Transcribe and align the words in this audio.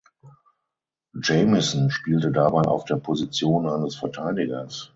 Jamieson 1.13 1.91
spielte 1.91 2.31
dabei 2.31 2.61
auf 2.61 2.85
der 2.85 2.95
Position 2.95 3.67
eines 3.69 3.95
Verteidigers. 3.95 4.89